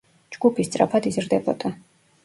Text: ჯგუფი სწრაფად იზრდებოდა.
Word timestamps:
ჯგუფი 0.35 0.65
სწრაფად 0.69 1.09
იზრდებოდა. 1.13 1.77